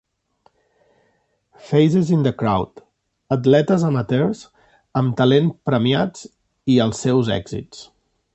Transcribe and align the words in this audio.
"Faces 1.67 2.09
in 2.15 2.23
the 2.27 2.31
Crowd": 2.39 2.81
atletes 3.37 3.85
amateurs 3.91 4.43
amb 5.03 5.15
talent 5.21 5.53
premiats 5.73 6.27
i 6.77 6.81
els 6.89 7.05
seus 7.09 7.31
èxits. 7.43 7.85